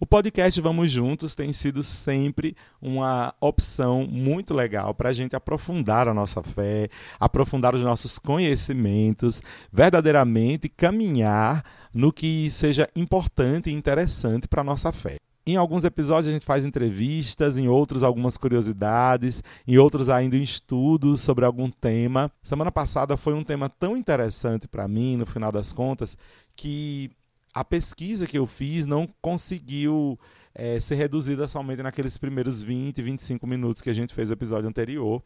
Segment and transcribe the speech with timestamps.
[0.00, 6.06] O podcast Vamos Juntos tem sido sempre uma opção muito legal para a gente aprofundar
[6.06, 9.42] a nossa fé, aprofundar os nossos conhecimentos,
[9.72, 15.16] verdadeiramente caminhar no que seja importante e interessante para a nossa fé.
[15.44, 21.22] Em alguns episódios a gente faz entrevistas, em outros algumas curiosidades, em outros ainda estudos
[21.22, 22.30] sobre algum tema.
[22.40, 26.16] Semana passada foi um tema tão interessante para mim, no final das contas,
[26.54, 27.10] que
[27.58, 30.16] a pesquisa que eu fiz não conseguiu
[30.54, 34.68] é, ser reduzida somente naqueles primeiros 20, 25 minutos que a gente fez o episódio
[34.68, 35.20] anterior.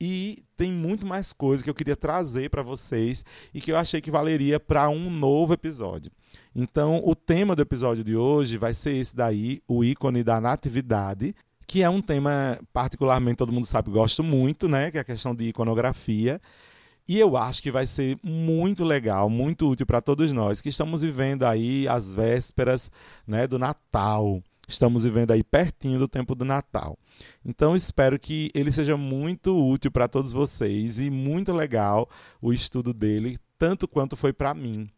[0.00, 4.00] E tem muito mais coisa que eu queria trazer para vocês e que eu achei
[4.00, 6.10] que valeria para um novo episódio.
[6.56, 11.36] Então, o tema do episódio de hoje vai ser esse daí, o ícone da natividade,
[11.68, 15.36] que é um tema particularmente todo mundo sabe gosto muito, né, que é a questão
[15.36, 16.40] de iconografia.
[17.10, 21.02] E eu acho que vai ser muito legal, muito útil para todos nós que estamos
[21.02, 22.88] vivendo aí as vésperas
[23.26, 24.40] né, do Natal.
[24.68, 26.96] Estamos vivendo aí pertinho do tempo do Natal.
[27.44, 32.08] Então espero que ele seja muito útil para todos vocês e muito legal
[32.40, 34.88] o estudo dele, tanto quanto foi para mim.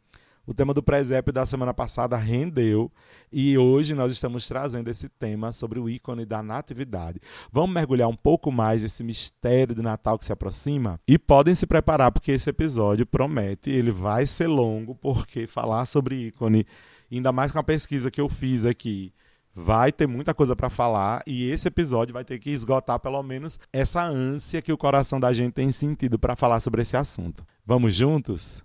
[0.45, 2.91] O tema do presépio da semana passada rendeu
[3.33, 7.21] e hoje nós estamos trazendo esse tema sobre o ícone da natividade.
[7.53, 10.99] Vamos mergulhar um pouco mais nesse mistério do Natal que se aproxima?
[11.07, 16.27] E podem se preparar porque esse episódio promete, ele vai ser longo porque falar sobre
[16.27, 16.67] ícone,
[17.11, 19.13] ainda mais com a pesquisa que eu fiz aqui,
[19.55, 23.61] vai ter muita coisa para falar e esse episódio vai ter que esgotar pelo menos
[23.73, 27.47] essa ânsia que o coração da gente tem sentido para falar sobre esse assunto.
[27.65, 28.65] Vamos juntos?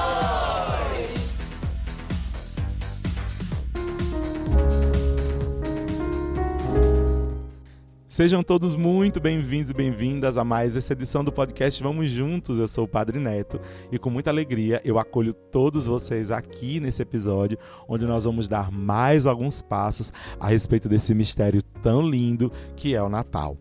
[8.11, 12.59] Sejam todos muito bem-vindos e bem-vindas a mais essa edição do podcast Vamos Juntos.
[12.59, 13.57] Eu sou o Padre Neto
[13.89, 17.57] e com muita alegria eu acolho todos vocês aqui nesse episódio,
[17.87, 23.01] onde nós vamos dar mais alguns passos a respeito desse mistério tão lindo que é
[23.01, 23.57] o Natal.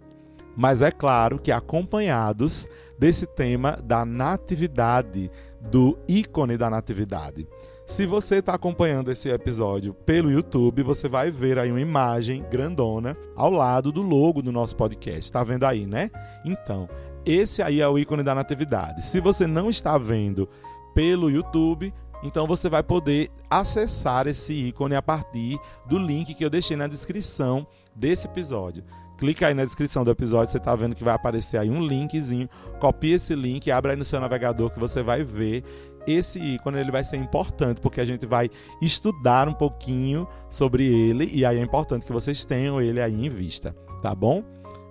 [0.57, 2.67] Mas é claro que acompanhados
[2.99, 7.47] desse tema da natividade, do ícone da natividade.
[7.91, 13.17] Se você está acompanhando esse episódio pelo YouTube, você vai ver aí uma imagem grandona
[13.35, 15.23] ao lado do logo do nosso podcast.
[15.23, 16.09] Está vendo aí, né?
[16.45, 16.89] Então,
[17.27, 19.05] esse aí é o ícone da natividade.
[19.05, 20.49] Se você não está vendo
[20.95, 21.93] pelo YouTube,
[22.23, 26.87] então você vai poder acessar esse ícone a partir do link que eu deixei na
[26.87, 28.85] descrição desse episódio.
[29.21, 32.49] Clica aí na descrição do episódio, você está vendo que vai aparecer aí um linkzinho.
[32.81, 35.63] Copia esse link, abre aí no seu navegador que você vai ver
[36.07, 38.51] esse ícone ele vai ser importante porque a gente vai
[38.81, 43.29] estudar um pouquinho sobre ele e aí é importante que vocês tenham ele aí em
[43.29, 44.43] vista, tá bom?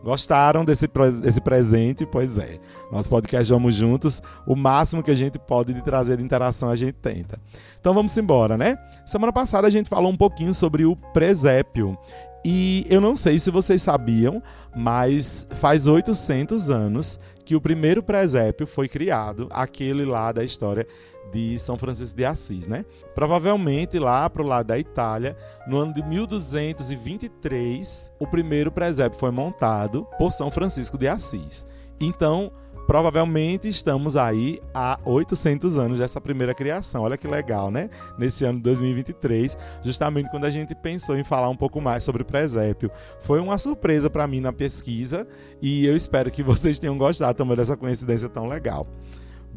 [0.04, 0.88] Gostaram desse,
[1.22, 2.06] desse presente?
[2.06, 2.58] Pois é.
[2.90, 6.76] Nosso podcast Vamos Juntos, o máximo que a gente pode de trazer de interação a
[6.76, 7.38] gente tenta.
[7.80, 8.78] Então vamos embora, né?
[9.06, 11.98] Semana passada a gente falou um pouquinho sobre o presépio.
[12.44, 14.42] E eu não sei se vocês sabiam,
[14.76, 20.86] mas faz 800 anos que o primeiro presépio foi criado, aquele lá da história
[21.32, 22.84] de São Francisco de Assis, né?
[23.14, 29.32] Provavelmente lá para o lado da Itália, no ano de 1223, o primeiro presépio foi
[29.32, 31.66] montado por São Francisco de Assis.
[32.00, 32.52] Então,
[32.90, 37.04] provavelmente estamos aí há 800 anos dessa primeira criação.
[37.04, 37.88] Olha que legal, né?
[38.18, 42.24] Nesse ano de 2023, justamente quando a gente pensou em falar um pouco mais sobre
[42.24, 42.90] presépio.
[43.20, 45.28] Foi uma surpresa para mim na pesquisa
[45.62, 48.88] e eu espero que vocês tenham gostado também dessa coincidência tão legal.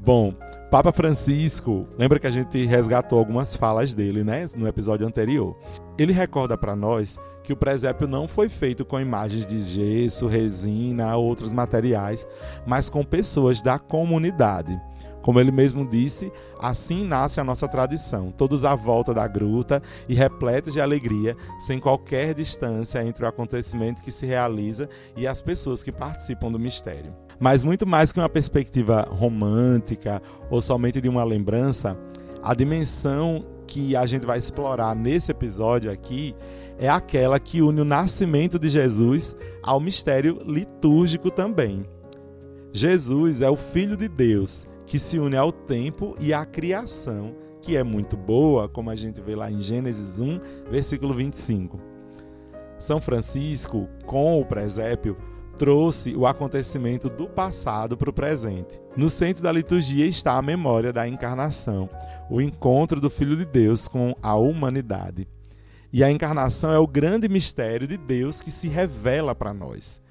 [0.05, 0.35] Bom,
[0.69, 5.57] Papa Francisco, lembra que a gente resgatou algumas falas dele, né, no episódio anterior.
[5.97, 11.17] Ele recorda para nós que o presépio não foi feito com imagens de gesso, resina,
[11.17, 12.27] outros materiais,
[12.67, 14.77] mas com pessoas da comunidade.
[15.23, 20.15] Como ele mesmo disse, assim nasce a nossa tradição, todos à volta da gruta e
[20.15, 25.83] repletos de alegria, sem qualquer distância entre o acontecimento que se realiza e as pessoas
[25.83, 27.15] que participam do mistério.
[27.39, 30.21] Mas muito mais que uma perspectiva romântica
[30.51, 31.97] ou somente de uma lembrança,
[32.43, 36.35] a dimensão que a gente vai explorar nesse episódio aqui
[36.79, 41.87] é aquela que une o nascimento de Jesus ao mistério litúrgico também.
[42.73, 47.79] Jesus é o Filho de Deus que se une ao tempo e à criação, que
[47.79, 50.39] é muito boa, como a gente vê lá em Gênesis 1,
[50.71, 51.81] versículo 25.
[52.79, 55.17] São Francisco, com o presépio,
[55.57, 58.79] trouxe o acontecimento do passado para o presente.
[58.95, 61.89] No centro da liturgia está a memória da encarnação,
[62.29, 65.27] o encontro do Filho de Deus com a humanidade.
[65.91, 70.03] E a encarnação é o grande mistério de Deus que se revela para nós.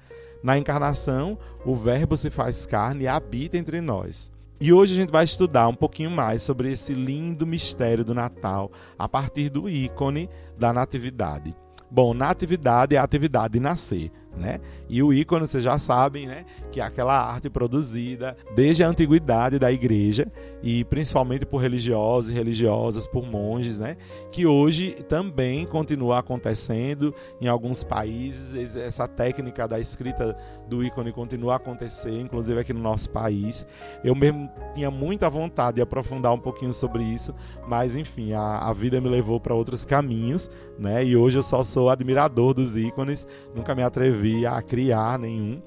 [0.42, 4.32] Na encarnação, o Verbo se faz carne e habita entre nós.
[4.64, 8.70] E hoje a gente vai estudar um pouquinho mais sobre esse lindo mistério do Natal
[8.96, 11.52] a partir do ícone da Natividade.
[11.90, 14.60] Bom, natividade é a atividade de nascer né?
[14.88, 16.44] E o ícone, vocês já sabem, né?
[16.70, 20.30] Que é aquela arte produzida desde a antiguidade da igreja
[20.62, 23.96] e principalmente por religiosos e religiosas, por monges, né?
[24.30, 28.76] Que hoje também continua acontecendo em alguns países.
[28.76, 30.36] Essa técnica da escrita
[30.68, 33.66] do ícone continua a acontecer, inclusive aqui no nosso país.
[34.02, 37.34] Eu mesmo tinha muita vontade de aprofundar um pouquinho sobre isso,
[37.66, 41.04] mas enfim, a, a vida me levou para outros caminhos, né?
[41.04, 45.62] E hoje eu só sou admirador dos ícones, nunca me atrevi a criar nenhum,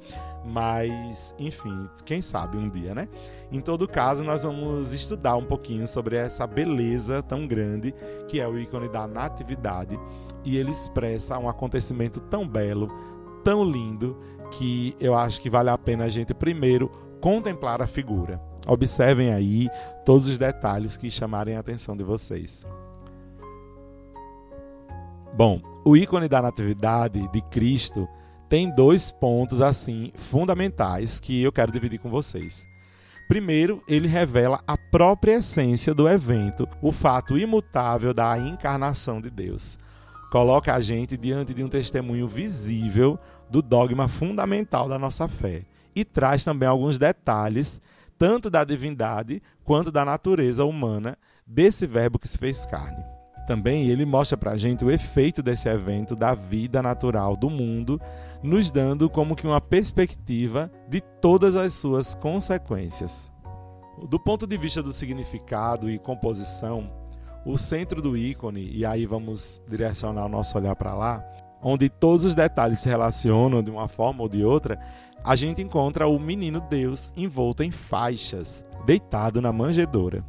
[0.46, 3.08] mas enfim, quem sabe um dia, né?
[3.52, 7.94] Em todo caso, nós vamos estudar um pouquinho sobre essa beleza tão grande
[8.28, 10.00] que é o ícone da natividade
[10.44, 12.90] e ele expressa um acontecimento tão belo,
[13.44, 14.18] tão lindo
[14.52, 18.40] que eu acho que vale a pena a gente primeiro contemplar a figura.
[18.68, 19.68] Observem aí
[20.06, 22.66] todos os detalhes que chamarem a atenção de vocês.
[25.36, 28.08] Bom, o ícone da Natividade de Cristo
[28.50, 32.66] tem dois pontos assim fundamentais que eu quero dividir com vocês.
[33.28, 39.80] Primeiro, ele revela a própria essência do evento, o fato imutável da encarnação de Deus.
[40.32, 43.18] Coloca a gente diante de um testemunho visível
[43.50, 45.64] do dogma fundamental da nossa fé
[45.96, 47.82] e traz também alguns detalhes,
[48.18, 51.18] tanto da divindade quanto da natureza humana
[51.48, 53.15] desse Verbo que se fez carne.
[53.46, 58.02] Também ele mostra para a gente o efeito desse evento da vida natural do mundo,
[58.42, 63.32] nos dando como que uma perspectiva de todas as suas consequências.
[64.10, 66.92] Do ponto de vista do significado e composição,
[67.46, 71.24] o centro do ícone, e aí vamos direcionar o nosso olhar para lá,
[71.62, 74.80] onde todos os detalhes se relacionam de uma forma ou de outra,
[75.24, 80.24] a gente encontra o menino Deus envolto em faixas, deitado na manjedoura.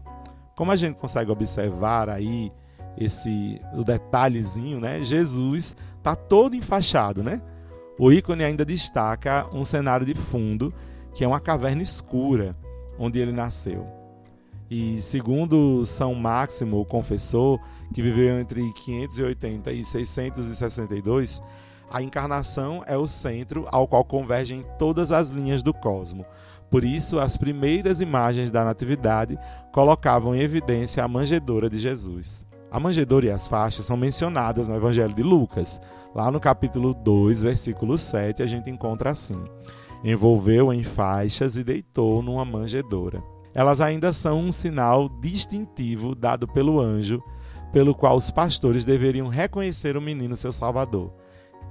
[0.55, 2.51] Como a gente consegue observar aí
[2.97, 5.05] esse o detalhezinho, né?
[5.05, 7.41] Jesus está todo enfaixado, né?
[7.99, 10.73] O ícone ainda destaca um cenário de fundo,
[11.15, 12.57] que é uma caverna escura,
[12.99, 13.87] onde ele nasceu.
[14.71, 17.59] E segundo São Máximo, o confessor,
[17.95, 21.43] que viveu entre 580 e 662,
[21.91, 26.27] a encarnação é o centro ao qual convergem todas as linhas do cosmo.
[26.71, 29.39] Por isso, as primeiras imagens da Natividade
[29.73, 32.46] colocavam em evidência a manjedoura de Jesus.
[32.77, 35.81] A manjedoura e as faixas são mencionadas no Evangelho de Lucas.
[36.15, 39.43] Lá no capítulo 2, versículo 7, a gente encontra assim:
[40.05, 43.25] Envolveu em faixas e deitou numa manjedoura.
[43.55, 47.23] Elas ainda são um sinal distintivo dado pelo anjo,
[47.73, 51.11] pelo qual os pastores deveriam reconhecer o menino seu salvador.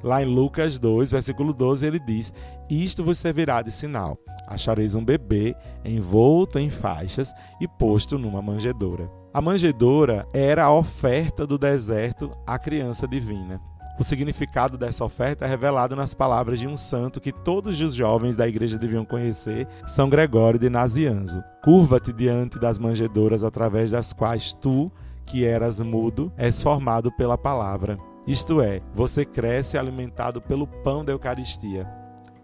[0.03, 2.33] Lá em Lucas 2, versículo 12, ele diz:
[2.67, 4.17] Isto vos servirá de sinal.
[4.47, 5.55] Achareis um bebê
[5.85, 7.31] envolto em faixas
[7.61, 9.07] e posto numa manjedoura.
[9.35, 13.59] A manjedoura era a oferta do deserto à criança divina.
[13.99, 18.37] O significado dessa oferta é revelado nas palavras de um santo que todos os jovens
[18.37, 21.43] da igreja deviam conhecer, São Gregório de Nazianzo.
[21.61, 24.89] Curva-te diante das manjedouras através das quais tu,
[25.25, 27.97] que eras mudo, és formado pela palavra.
[28.25, 31.85] Isto é, você cresce alimentado pelo pão da Eucaristia.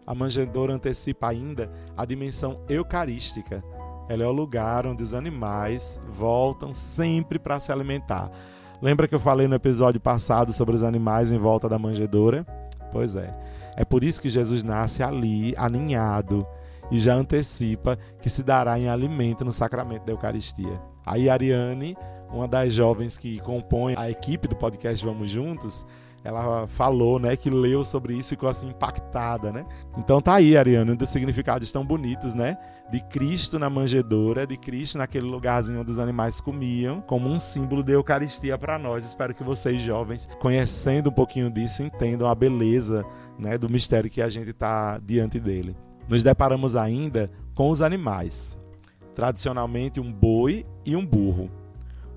[0.06, 3.64] A manjedoura antecipa ainda a dimensão eucarística,
[4.10, 8.30] ela é o lugar onde os animais voltam sempre para se alimentar.
[8.82, 12.46] Lembra que eu falei no episódio passado sobre os animais em volta da manjedoura?
[12.92, 13.34] Pois é.
[13.78, 16.46] É por isso que Jesus nasce ali, aninhado,
[16.90, 20.82] e já antecipa que se dará em alimento no sacramento da Eucaristia.
[21.06, 21.96] Aí Ariane,
[22.34, 25.86] uma das jovens que compõe a equipe do podcast Vamos Juntos,
[26.24, 29.66] ela falou, né, que leu sobre isso e ficou assim impactada, né?
[29.98, 32.58] Então tá aí, Ariane, um dos significados tão bonitos, né?
[32.92, 37.82] De Cristo na manjedoura, de Cristo naquele lugarzinho onde os animais comiam, como um símbolo
[37.82, 39.04] de Eucaristia para nós.
[39.04, 43.04] Espero que vocês jovens, conhecendo um pouquinho disso, entendam a beleza,
[43.40, 45.76] né, do mistério que a gente está diante dele.
[46.08, 48.60] Nos deparamos ainda com os animais.
[49.16, 51.50] Tradicionalmente um boi e um burro.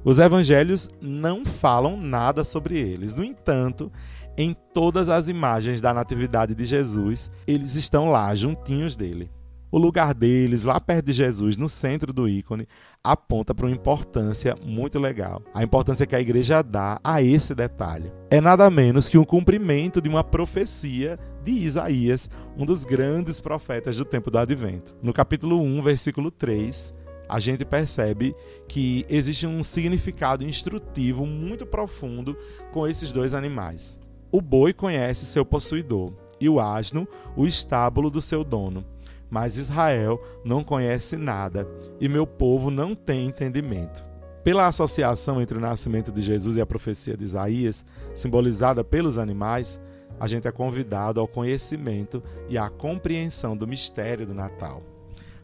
[0.04, 3.14] Os evangelhos não falam nada sobre eles.
[3.14, 3.90] No entanto,
[4.36, 9.30] em todas as imagens da Natividade de Jesus, eles estão lá, juntinhos dele.
[9.72, 12.68] O lugar deles, lá perto de Jesus, no centro do ícone,
[13.02, 15.42] aponta para uma importância muito legal.
[15.54, 18.12] A importância que a igreja dá a esse detalhe.
[18.30, 23.96] É nada menos que um cumprimento de uma profecia de Isaías, um dos grandes profetas
[23.96, 24.94] do tempo do advento.
[25.02, 26.94] No capítulo 1, versículo 3,
[27.28, 28.34] a gente percebe
[28.68, 32.36] que existe um significado instrutivo muito profundo
[32.72, 33.98] com esses dois animais.
[34.30, 38.84] O boi conhece seu possuidor e o asno o estábulo do seu dono.
[39.30, 41.66] Mas Israel não conhece nada
[42.00, 44.04] e meu povo não tem entendimento.
[44.42, 49.80] Pela associação entre o nascimento de Jesus e a profecia de Isaías, simbolizada pelos animais,
[50.20, 54.82] a gente é convidado ao conhecimento e à compreensão do mistério do Natal.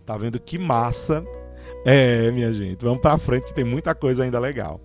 [0.04, 1.24] Tá vendo que massa?
[1.84, 4.80] É, minha gente, vamos para frente que tem muita coisa ainda legal.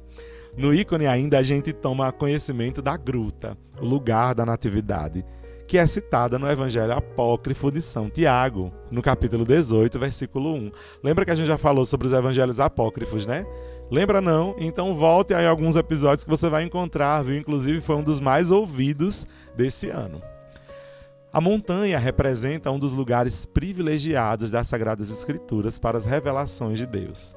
[0.58, 5.26] No ícone ainda a gente toma conhecimento da gruta, o lugar da natividade,
[5.68, 10.72] que é citada no Evangelho Apócrifo de São Tiago, no capítulo 18, versículo 1.
[11.04, 13.46] Lembra que a gente já falou sobre os evangelhos apócrifos, né?
[13.92, 14.56] Lembra não?
[14.58, 17.36] Então volte aí alguns episódios que você vai encontrar, viu?
[17.36, 20.22] Inclusive foi um dos mais ouvidos desse ano.
[21.36, 27.36] A montanha representa um dos lugares privilegiados das Sagradas Escrituras para as revelações de Deus,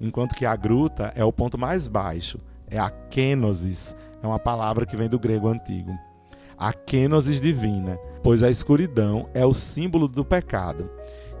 [0.00, 2.38] enquanto que a gruta é o ponto mais baixo,
[2.68, 5.90] é a kenosis, é uma palavra que vem do grego antigo.
[6.56, 10.88] A kenosis divina, pois a escuridão é o símbolo do pecado.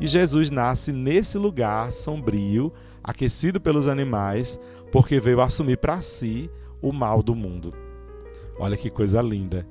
[0.00, 2.72] E Jesus nasce nesse lugar sombrio,
[3.04, 4.58] aquecido pelos animais,
[4.90, 6.50] porque veio assumir para si
[6.82, 7.72] o mal do mundo.
[8.58, 9.64] Olha que coisa linda.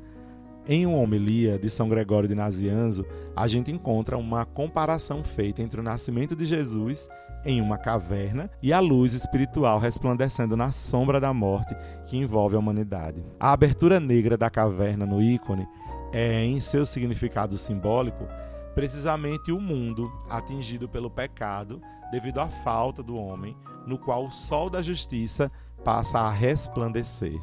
[0.72, 3.04] Em uma homilia de São Gregório de Nazianzo,
[3.36, 7.10] a gente encontra uma comparação feita entre o nascimento de Jesus
[7.44, 12.60] em uma caverna e a luz espiritual resplandecendo na sombra da morte que envolve a
[12.60, 13.26] humanidade.
[13.40, 15.68] A abertura negra da caverna no ícone
[16.14, 18.28] é, em seu significado simbólico,
[18.76, 23.58] precisamente o mundo atingido pelo pecado devido à falta do homem,
[23.88, 25.52] no qual o sol da justiça
[25.84, 27.42] passa a resplandecer.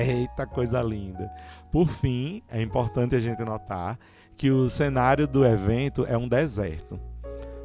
[0.00, 1.30] Eita coisa linda!
[1.70, 3.98] Por fim, é importante a gente notar
[4.34, 6.98] que o cenário do evento é um deserto.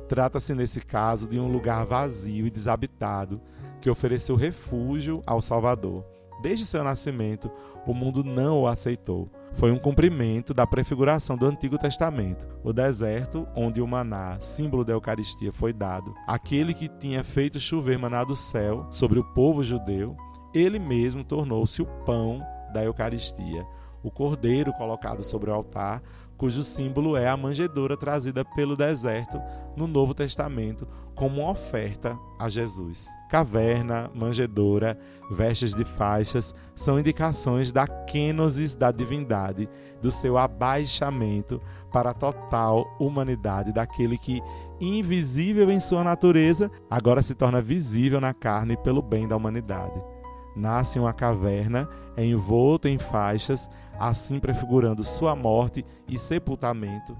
[0.10, 3.42] Trata-se, nesse caso, de um lugar vazio e desabitado
[3.80, 6.04] que ofereceu refúgio ao Salvador.
[6.42, 7.50] Desde seu nascimento,
[7.88, 9.30] o mundo não o aceitou.
[9.54, 12.46] Foi um cumprimento da prefiguração do Antigo Testamento.
[12.62, 17.98] O deserto, onde o maná, símbolo da Eucaristia, foi dado, aquele que tinha feito chover
[17.98, 20.18] maná do céu sobre o povo judeu,
[20.56, 22.42] ele mesmo tornou-se o pão
[22.74, 23.68] da Eucaristia,
[24.02, 26.02] o cordeiro colocado sobre o altar,
[26.38, 29.42] cujo símbolo é a manjedoura trazida pelo deserto
[29.76, 33.08] no Novo Testamento como oferta a Jesus.
[33.30, 34.98] Caverna, manjedoura,
[35.32, 39.70] vestes de faixas são indicações da kenosis da divindade,
[40.02, 44.42] do seu abaixamento para a total humanidade daquele que,
[44.80, 50.15] invisível em sua natureza, agora se torna visível na carne pelo bem da humanidade
[50.56, 53.70] nasce uma caverna, é envolto em faixas,
[54.00, 57.16] assim prefigurando sua morte e sepultamento,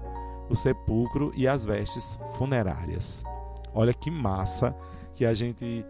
[0.48, 3.24] o sepulcro e as vestes funerárias.
[3.74, 4.74] Olha que massa
[5.12, 5.84] que a gente.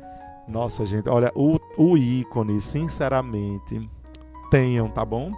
[0.48, 3.88] Nossa, gente, olha, o, o ícone, sinceramente,
[4.50, 5.32] tenham, tá bom?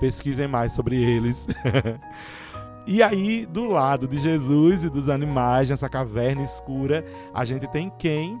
[0.00, 1.46] Pesquisem mais sobre eles.
[2.90, 7.92] E aí, do lado de Jesus e dos animais, nessa caverna escura, a gente tem
[7.98, 8.40] quem?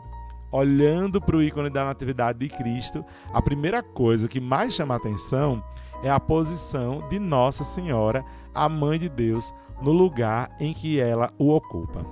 [0.50, 5.62] Olhando para o ícone da Natividade de Cristo, a primeira coisa que mais chama atenção
[6.02, 8.24] é a posição de Nossa Senhora,
[8.54, 9.52] a Mãe de Deus,
[9.82, 12.04] no lugar em que ela o ocupa.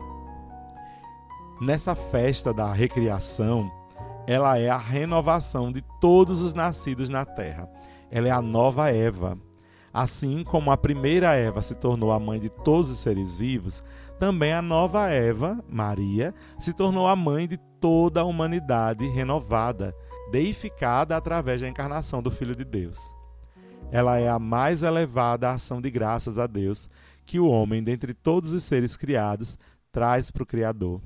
[1.60, 3.70] Nessa festa da recriação,
[4.26, 7.70] ela é a renovação de todos os nascidos na terra.
[8.10, 9.38] Ela é a nova Eva.
[9.92, 13.82] Assim como a primeira Eva se tornou a mãe de todos os seres vivos,
[14.18, 19.94] também a nova Eva, Maria, se tornou a mãe de toda a humanidade renovada,
[20.32, 22.98] deificada através da encarnação do Filho de Deus.
[23.92, 26.90] Ela é a mais elevada ação de graças a Deus
[27.24, 29.56] que o homem, dentre todos os seres criados,
[29.92, 31.00] traz para o Criador.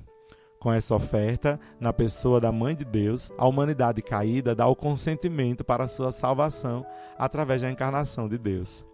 [0.59, 5.63] Com essa oferta, na pessoa da Mãe de Deus, a humanidade caída dá o consentimento
[5.63, 6.83] para sua salvação
[7.19, 8.87] através da encarnação de Deus.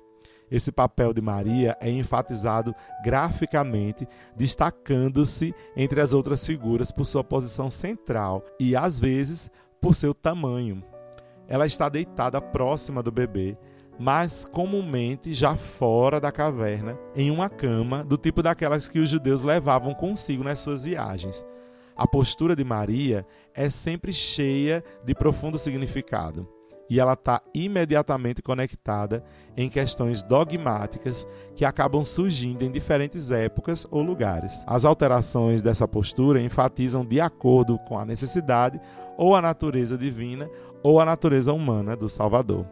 [0.50, 7.68] Esse papel de Maria é enfatizado graficamente, destacando-se entre as outras figuras por sua posição
[7.68, 9.50] central e, às vezes,
[9.80, 10.82] por seu tamanho.
[11.48, 13.56] Ela está deitada próxima do bebê,
[13.98, 19.42] mas comumente já fora da caverna, em uma cama do tipo daquelas que os judeus
[19.42, 21.44] levavam consigo nas suas viagens.
[21.96, 26.55] A postura de Maria é sempre cheia de profundo significado
[26.88, 29.24] e ela está imediatamente conectada
[29.56, 34.62] em questões dogmáticas que acabam surgindo em diferentes épocas ou lugares.
[34.66, 38.80] As alterações dessa postura enfatizam de acordo com a necessidade
[39.16, 40.48] ou a natureza divina
[40.82, 42.66] ou a natureza humana do Salvador.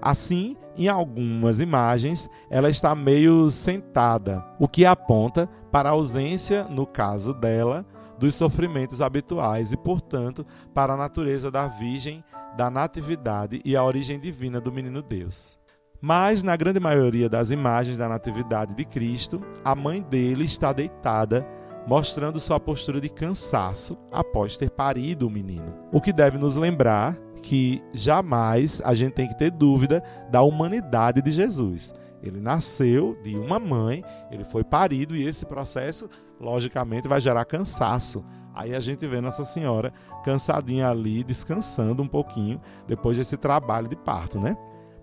[0.00, 6.86] Assim, em algumas imagens, ela está meio sentada, o que aponta para a ausência, no
[6.86, 7.84] caso dela,
[8.20, 12.22] dos sofrimentos habituais e, portanto, para a natureza da Virgem,
[12.54, 15.58] da Natividade e a origem divina do menino Deus.
[16.02, 21.46] Mas, na grande maioria das imagens da Natividade de Cristo, a mãe dele está deitada,
[21.86, 25.74] mostrando sua postura de cansaço após ter parido o menino.
[25.90, 31.22] O que deve nos lembrar que jamais a gente tem que ter dúvida da humanidade
[31.22, 31.94] de Jesus.
[32.22, 36.08] Ele nasceu de uma mãe, ele foi parido e esse processo,
[36.38, 38.24] logicamente, vai gerar cansaço.
[38.54, 39.92] Aí a gente vê Nossa Senhora
[40.24, 44.56] cansadinha ali, descansando um pouquinho depois desse trabalho de parto, né?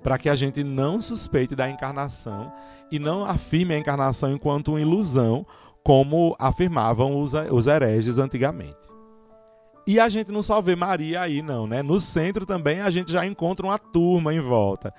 [0.04, 2.52] Para que a gente não suspeite da encarnação
[2.92, 5.46] e não afirme a encarnação enquanto uma ilusão,
[5.84, 8.88] como afirmavam os, os hereges antigamente.
[9.88, 11.82] E a gente não só vê Maria aí, não, né?
[11.82, 14.94] No centro também a gente já encontra uma turma em volta.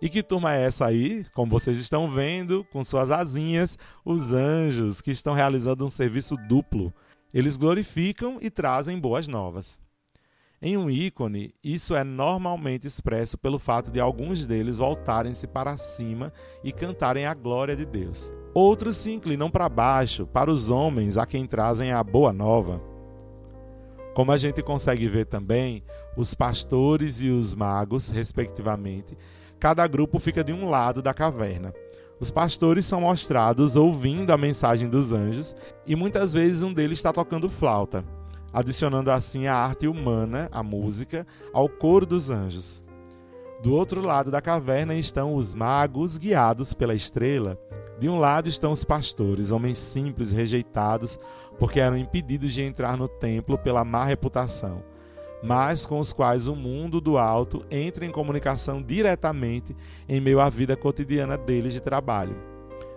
[0.00, 1.24] E que turma é essa aí?
[1.34, 6.92] Como vocês estão vendo, com suas asinhas, os anjos que estão realizando um serviço duplo.
[7.32, 9.80] Eles glorificam e trazem boas novas.
[10.60, 16.32] Em um ícone, isso é normalmente expresso pelo fato de alguns deles voltarem-se para cima
[16.64, 18.32] e cantarem a glória de Deus.
[18.54, 22.82] Outros se inclinam para baixo, para os homens a quem trazem a boa nova.
[24.14, 25.84] Como a gente consegue ver também,
[26.16, 29.14] os pastores e os magos, respectivamente,
[29.58, 31.72] cada grupo fica de um lado da caverna.
[32.18, 35.54] Os pastores são mostrados ouvindo a mensagem dos anjos
[35.86, 38.04] e muitas vezes um deles está tocando flauta,
[38.52, 42.82] adicionando assim a arte humana, a música, ao coro dos anjos.
[43.62, 47.58] Do outro lado da caverna estão os magos guiados pela estrela.
[47.98, 51.18] De um lado estão os pastores, homens simples, rejeitados,
[51.58, 54.82] porque eram impedidos de entrar no templo pela má reputação
[55.46, 59.76] mas com os quais o mundo do alto entra em comunicação diretamente
[60.08, 62.36] em meio à vida cotidiana deles de trabalho.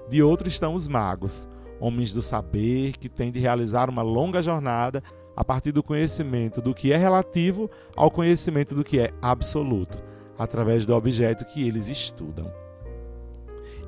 [0.10, 1.48] De outro estão os magos,
[1.80, 5.04] homens do saber que têm de realizar uma longa jornada
[5.36, 10.00] a partir do conhecimento do que é relativo ao conhecimento do que é absoluto,
[10.36, 12.52] através do objeto que eles estudam.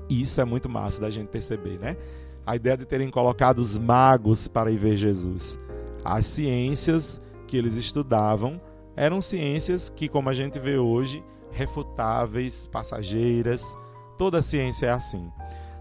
[0.08, 1.98] Isso é muito massa da gente perceber, né?
[2.46, 5.59] A ideia de terem colocado os magos para ir ver Jesus.
[6.05, 7.20] As ciências
[7.51, 8.61] que eles estudavam
[8.96, 13.75] eram ciências que, como a gente vê hoje, refutáveis, passageiras.
[14.18, 15.29] Toda ciência é assim.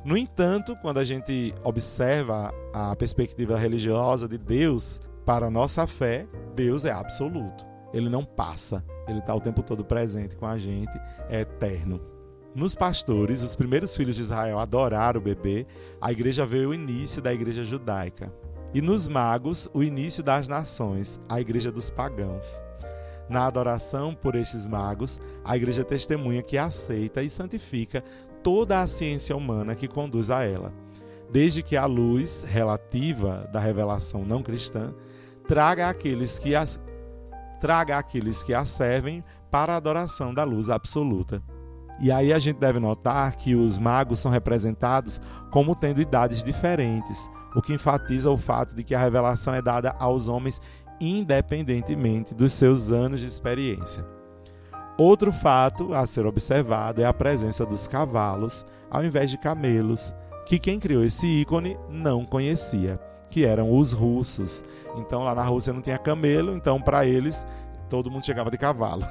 [0.04, 6.26] No entanto, quando a gente observa a perspectiva religiosa de Deus para a nossa fé,
[6.56, 7.64] Deus é absoluto.
[7.94, 12.00] Ele não passa, ele está o tempo todo presente com a gente, é eterno.
[12.52, 15.68] Nos pastores, os primeiros filhos de Israel adoraram o bebê,
[16.00, 18.32] a igreja veio o início da igreja judaica
[18.72, 22.62] e nos magos o início das nações, a igreja dos pagãos.
[23.28, 28.02] Na adoração por estes magos, a igreja testemunha que aceita e santifica
[28.42, 30.72] toda a ciência humana que conduz a ela,
[31.30, 34.92] desde que a luz relativa da revelação não cristã
[35.46, 36.50] traga aqueles que
[37.60, 41.42] traga aqueles que a servem para a adoração da luz absoluta.
[42.00, 47.28] E aí a gente deve notar que os magos são representados como tendo idades diferentes,
[47.54, 50.60] o que enfatiza o fato de que a revelação é dada aos homens
[51.00, 54.04] independentemente dos seus anos de experiência.
[54.98, 60.58] Outro fato a ser observado é a presença dos cavalos ao invés de camelos, que
[60.58, 64.64] quem criou esse ícone não conhecia, que eram os russos.
[64.96, 67.46] Então lá na Rússia não tinha camelo, então para eles
[67.88, 69.04] todo mundo chegava de cavalo.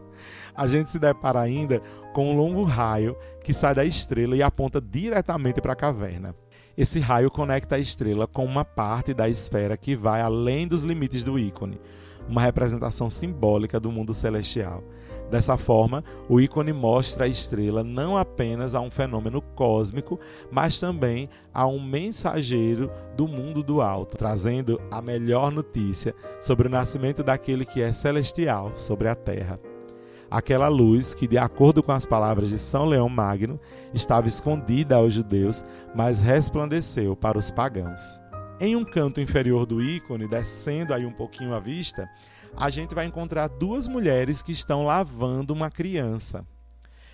[0.56, 1.80] a gente se depara ainda
[2.12, 6.34] com um longo raio que sai da estrela e aponta diretamente para a caverna.
[6.78, 11.24] Esse raio conecta a estrela com uma parte da esfera que vai além dos limites
[11.24, 11.80] do ícone,
[12.28, 14.84] uma representação simbólica do mundo celestial.
[15.28, 20.20] Dessa forma, o ícone mostra a estrela não apenas a um fenômeno cósmico,
[20.52, 26.70] mas também a um mensageiro do mundo do alto, trazendo a melhor notícia sobre o
[26.70, 29.58] nascimento daquele que é celestial sobre a terra
[30.30, 33.58] aquela luz que, de acordo com as palavras de São Leão Magno,
[33.94, 35.64] estava escondida aos judeus,
[35.94, 38.20] mas resplandeceu para os pagãos.
[38.60, 42.08] Em um canto inferior do ícone, descendo aí um pouquinho a vista,
[42.56, 46.44] a gente vai encontrar duas mulheres que estão lavando uma criança.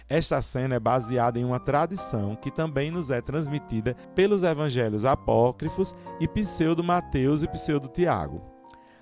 [0.09, 5.95] Esta cena é baseada em uma tradição que também nos é transmitida pelos evangelhos apócrifos
[6.21, 8.43] e pseudo-Mateus e pseudo-Tiago.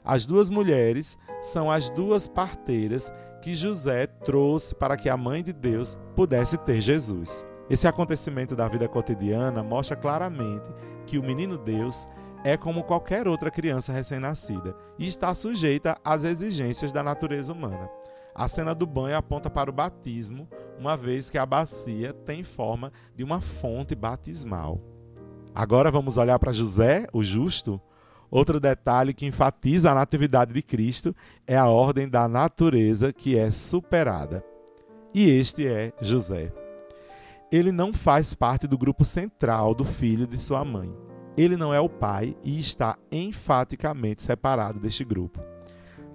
[0.05, 5.53] As duas mulheres são as duas parteiras que José trouxe para que a mãe de
[5.53, 7.45] Deus pudesse ter Jesus.
[7.69, 10.69] Esse acontecimento da vida cotidiana mostra claramente
[11.07, 12.07] que o menino Deus
[12.45, 17.91] é como qualquer outra criança recém-nascida e está sujeita às exigências da natureza humana.
[18.33, 22.93] A cena do banho aponta para o batismo, uma vez que a bacia tem forma
[23.15, 24.81] de uma fonte batismal.
[25.53, 27.81] Agora vamos olhar para José, o justo,
[28.33, 31.15] Outro detalhe que enfatiza a natividade de Cristo
[31.47, 34.43] é a ordem da natureza que é superada.
[35.13, 36.51] E este é José.
[37.53, 40.91] Ele não faz parte do grupo central do filho de sua mãe.
[41.37, 45.39] Ele não é o pai e está enfaticamente separado deste grupo.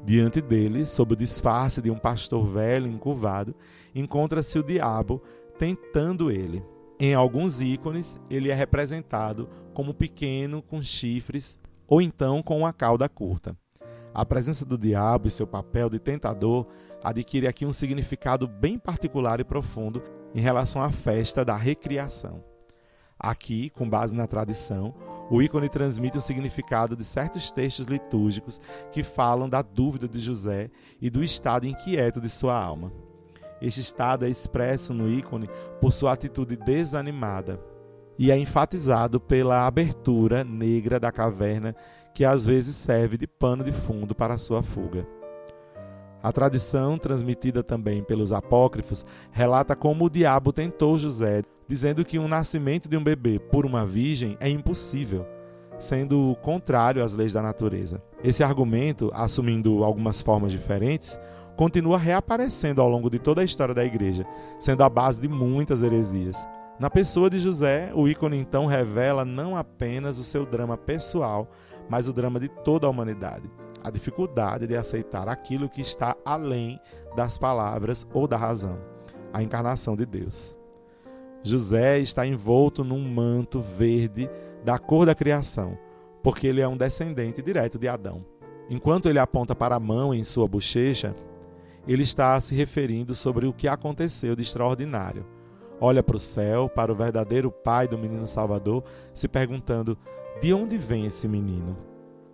[0.04, 3.54] Diante dele, sob o disfarce de um pastor velho encurvado,
[3.94, 5.22] encontra-se o diabo
[5.60, 6.64] tentando ele.
[7.00, 13.08] Em alguns ícones, ele é representado como pequeno com chifres ou então com uma cauda
[13.08, 13.56] curta.
[14.14, 16.66] A presença do diabo e seu papel de tentador
[17.04, 20.02] adquire aqui um significado bem particular e profundo
[20.34, 22.44] em relação à festa da recriação.
[23.20, 24.94] Aqui, com base na tradição,
[25.30, 30.70] o ícone transmite o significado de certos textos litúrgicos que falam da dúvida de José
[31.02, 32.92] e do estado inquieto de sua alma.
[33.62, 35.50] Este estado é expresso no ícone
[35.82, 37.60] por sua atitude desanimada
[38.18, 41.76] e é enfatizado pela abertura negra da caverna
[42.14, 45.06] que às vezes serve de pano de fundo para sua fuga.
[46.22, 52.28] A tradição, transmitida também pelos apócrifos, relata como o diabo tentou José, dizendo que um
[52.28, 55.28] nascimento de um bebê por uma virgem é impossível,
[55.78, 58.02] sendo contrário às leis da natureza.
[58.24, 61.20] Esse argumento, assumindo algumas formas diferentes,
[61.56, 64.26] continua reaparecendo ao longo de toda a história da igreja,
[64.60, 66.48] sendo a base de muitas heresias.
[66.80, 71.50] Na pessoa de José, o ícone então revela não apenas o seu drama pessoal,
[71.90, 73.50] mas o drama de toda a humanidade.
[73.84, 76.80] A dificuldade de aceitar aquilo que está além
[77.16, 78.78] das palavras ou da razão
[79.34, 80.56] a encarnação de Deus.
[81.44, 84.30] José está envolto num manto verde
[84.64, 85.78] da cor da criação,
[86.24, 88.26] porque ele é um descendente direto de Adão.
[88.70, 91.16] Enquanto ele aponta para a mão em sua bochecha,
[91.88, 95.26] ele está se referindo sobre o que aconteceu de extraordinário.
[95.80, 99.98] Olha para o céu, para o verdadeiro pai do menino Salvador, se perguntando:
[100.42, 101.78] de onde vem esse menino?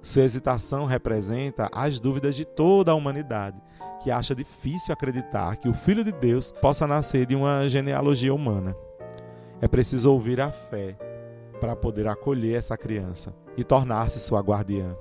[0.01, 3.57] Sua hesitação representa as dúvidas de toda a humanidade,
[4.01, 8.75] que acha difícil acreditar que o Filho de Deus possa nascer de uma genealogia humana.
[9.61, 10.97] É preciso ouvir a fé
[11.61, 14.93] para poder acolher essa criança e tornar-se sua guardiã.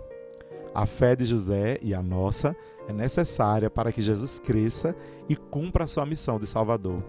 [0.73, 2.55] A fé de José e a nossa
[2.89, 4.95] é necessária para que Jesus cresça
[5.29, 7.03] e cumpra a sua missão de Salvador.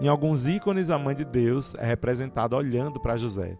[0.00, 3.58] Em alguns ícones, a mãe de Deus é representada olhando para José.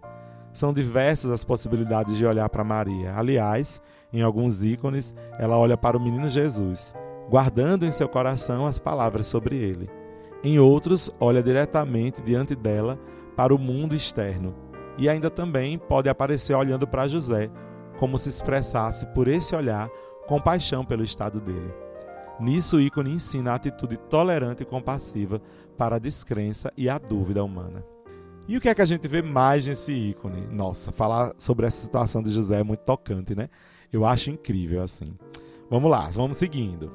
[0.54, 3.14] São diversas as possibilidades de olhar para Maria.
[3.14, 6.94] Aliás, em alguns ícones, ela olha para o menino Jesus,
[7.28, 9.90] guardando em seu coração as palavras sobre ele.
[10.42, 12.98] Em outros, olha diretamente diante dela
[13.36, 14.54] para o mundo externo.
[14.96, 17.50] E ainda também pode aparecer olhando para José,
[17.98, 19.90] como se expressasse por esse olhar
[20.26, 21.70] compaixão pelo estado dele.
[22.40, 25.42] Nisso, o ícone ensina a atitude tolerante e compassiva
[25.76, 27.84] para a descrença e a dúvida humana.
[28.48, 30.46] E o que é que a gente vê mais nesse ícone?
[30.50, 33.48] Nossa, falar sobre essa situação de José é muito tocante, né?
[33.92, 35.14] Eu acho incrível assim.
[35.68, 36.90] Vamos lá, vamos seguindo.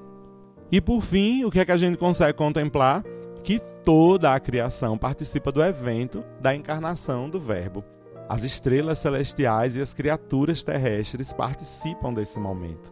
[0.71, 3.03] E por fim, o que é que a gente consegue contemplar?
[3.43, 7.83] Que toda a criação participa do evento da encarnação do Verbo.
[8.27, 12.91] As estrelas celestiais e as criaturas terrestres participam desse momento.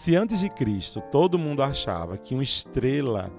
[0.00, 3.30] Se antes de Cristo todo mundo achava que uma estrela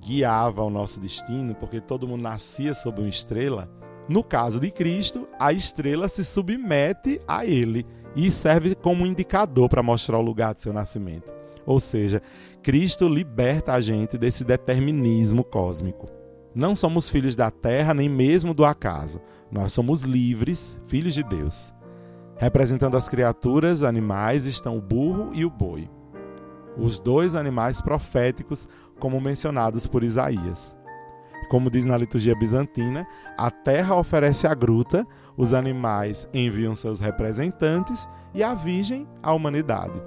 [0.00, 3.70] guiava o nosso destino, porque todo mundo nascia sob uma estrela,
[4.08, 9.84] no caso de Cristo, a estrela se submete a ele e serve como indicador para
[9.84, 11.32] mostrar o lugar de seu nascimento.
[11.64, 12.20] Ou seja,
[12.60, 16.08] Cristo liberta a gente desse determinismo cósmico.
[16.52, 19.20] Não somos filhos da terra nem mesmo do acaso.
[19.48, 21.72] Nós somos livres, filhos de Deus.
[22.36, 25.88] Representando as criaturas animais estão o burro e o boi.
[26.76, 30.76] Os dois animais proféticos, como mencionados por Isaías.
[31.50, 33.06] Como diz na liturgia bizantina,
[33.36, 35.04] a terra oferece a gruta,
[35.36, 40.00] os animais enviam seus representantes e a virgem a humanidade.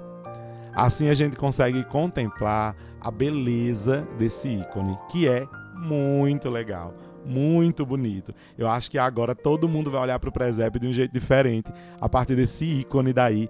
[0.74, 5.46] Assim a gente consegue contemplar a beleza desse ícone, que é
[5.76, 8.34] muito legal, muito bonito.
[8.56, 11.70] Eu acho que agora todo mundo vai olhar para o presépio de um jeito diferente
[12.00, 13.48] a partir desse ícone daí,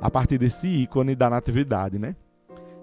[0.00, 2.14] a partir desse ícone da natividade, né?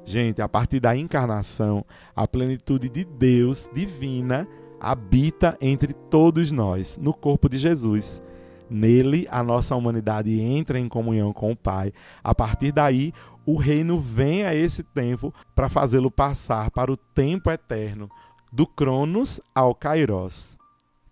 [0.09, 4.47] Gente, a partir da encarnação, a plenitude de Deus divina
[4.81, 8.19] habita entre todos nós, no corpo de Jesus.
[8.67, 11.93] Nele, a nossa humanidade entra em comunhão com o Pai.
[12.23, 13.13] A partir daí,
[13.45, 18.09] o reino vem a esse tempo para fazê-lo passar para o tempo eterno,
[18.51, 20.58] do Cronos ao Kairos.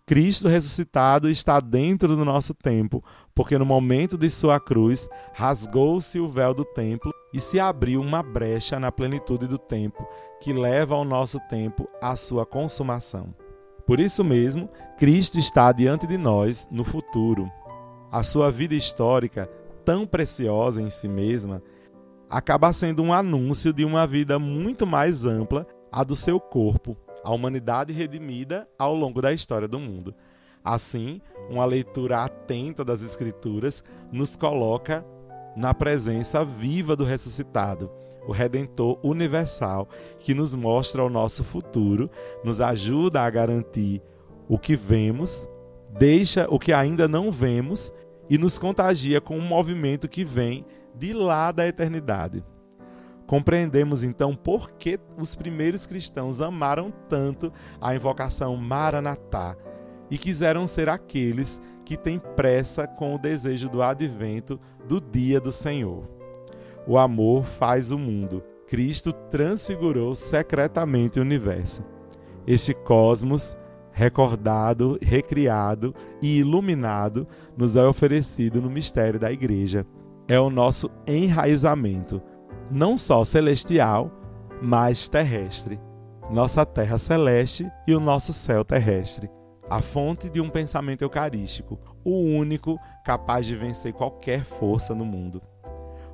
[0.08, 3.04] Cristo ressuscitado está dentro do nosso tempo,
[3.36, 8.24] porque no momento de sua cruz rasgou-se o véu do templo e se abriu uma
[8.24, 10.08] brecha na plenitude do tempo,
[10.40, 13.36] que leva ao nosso tempo à sua consumação.
[13.86, 17.52] Por isso mesmo, Cristo está diante de nós no futuro.
[18.10, 19.50] A sua vida histórica
[19.84, 21.62] tão preciosa em si mesma,
[22.30, 27.34] acaba sendo um anúncio de uma vida muito mais ampla, a do seu corpo, a
[27.34, 30.16] humanidade redimida ao longo da história do mundo.
[30.64, 35.06] Assim, uma leitura atenta das Escrituras nos coloca
[35.54, 37.92] na presença viva do ressuscitado,
[38.26, 42.10] o Redentor universal, que nos mostra o nosso futuro,
[42.46, 44.02] nos ajuda a garantir
[44.48, 45.46] o que vemos,
[46.00, 47.92] deixa o que ainda não vemos
[48.30, 52.42] e nos contagia com um movimento que vem de lá da eternidade.
[53.28, 59.56] Compreendemos então por que os primeiros cristãos amaram tanto a invocação Maranatá
[60.10, 65.52] e quiseram ser aqueles que têm pressa com o desejo do advento do dia do
[65.52, 66.08] Senhor.
[66.88, 68.42] O amor faz o mundo.
[68.66, 71.84] Cristo transfigurou secretamente o universo.
[72.46, 73.58] Este cosmos,
[73.92, 79.86] recordado, recriado e iluminado, nos é oferecido no mistério da Igreja.
[80.30, 82.22] É o nosso enraizamento,
[82.72, 84.12] não só celestial,
[84.62, 85.80] mas terrestre.
[86.30, 89.30] Nossa terra celeste e o nosso céu terrestre.
[89.70, 95.42] A fonte de um pensamento eucarístico, o único capaz de vencer qualquer força no mundo.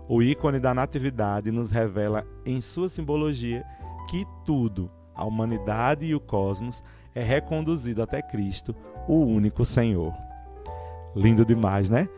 [0.08, 3.64] O ícone da Natividade nos revela em sua simbologia
[4.10, 6.84] que tudo, a humanidade e o cosmos,
[7.16, 8.76] é reconduzido até Cristo,
[9.08, 10.14] o único Senhor.
[11.16, 12.10] Lindo demais, né?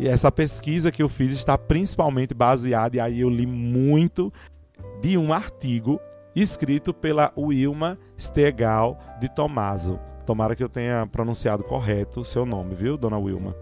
[0.00, 4.32] E essa pesquisa que eu fiz está principalmente baseada, e aí eu li muito,
[5.02, 6.00] de um artigo
[6.34, 10.00] escrito pela Wilma Stegal de Tomaso.
[10.24, 13.54] Tomara que eu tenha pronunciado correto o seu nome, viu, dona Wilma?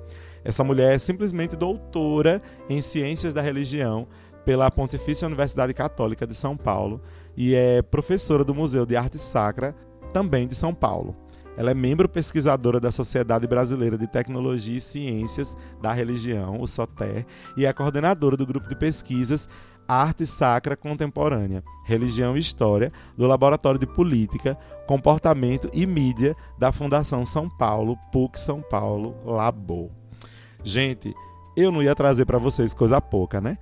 [0.44, 4.06] Essa mulher é simplesmente doutora em Ciências da Religião
[4.44, 7.02] pela Pontifícia Universidade Católica de São Paulo
[7.36, 9.74] e é professora do Museu de Arte Sacra,
[10.12, 11.16] também de São Paulo.
[11.58, 17.26] Ela é membro pesquisadora da Sociedade Brasileira de Tecnologia e Ciências da Religião, o SOTER,
[17.56, 19.48] e é coordenadora do grupo de pesquisas
[19.88, 27.26] Arte Sacra Contemporânea, Religião e História, do Laboratório de Política, Comportamento e Mídia da Fundação
[27.26, 29.90] São Paulo, PUC São Paulo, Labo.
[30.62, 31.12] Gente,
[31.56, 33.58] eu não ia trazer para vocês coisa pouca, né?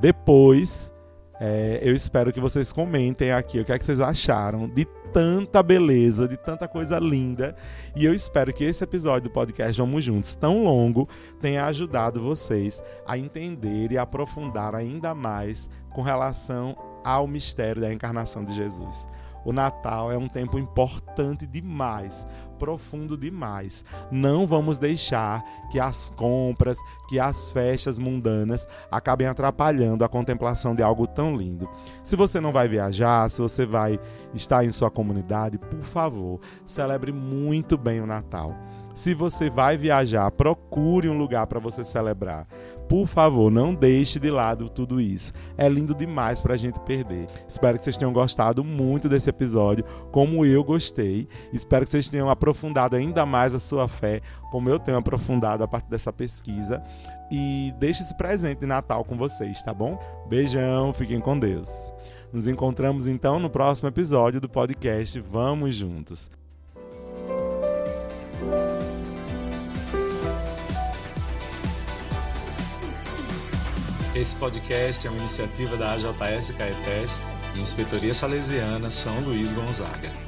[0.00, 0.92] Depois,
[1.40, 5.62] é, eu espero que vocês comentem aqui o que, é que vocês acharam de tanta
[5.62, 7.54] beleza, de tanta coisa linda.
[7.94, 11.08] E eu espero que esse episódio do podcast Vamos Juntos, tão longo,
[11.40, 18.44] tenha ajudado vocês a entender e aprofundar ainda mais com relação ao mistério da encarnação
[18.44, 19.08] de Jesus.
[19.46, 22.26] O Natal é um tempo importante demais,
[22.58, 23.84] profundo demais.
[24.10, 26.76] Não vamos deixar que as compras,
[27.08, 31.68] que as festas mundanas acabem atrapalhando a contemplação de algo tão lindo.
[32.02, 34.00] Se você não vai viajar, se você vai
[34.34, 38.52] estar em sua comunidade, por favor, celebre muito bem o Natal.
[38.96, 42.48] Se você vai viajar, procure um lugar para você celebrar.
[42.88, 45.32] Por favor, não deixe de lado tudo isso.
[45.58, 47.26] É lindo demais para a gente perder.
[47.48, 51.28] Espero que vocês tenham gostado muito desse episódio, como eu gostei.
[51.52, 54.20] Espero que vocês tenham aprofundado ainda mais a sua fé,
[54.50, 56.82] como eu tenho aprofundado a partir dessa pesquisa.
[57.30, 59.98] E deixe esse presente de Natal com vocês, tá bom?
[60.28, 61.68] Beijão, fiquem com Deus.
[62.32, 66.30] Nos encontramos então no próximo episódio do podcast Vamos Juntos.
[74.16, 77.10] Esse podcast é uma iniciativa da AJS Caetés
[77.54, 80.25] e Inspetoria Salesiana São Luís Gonzaga.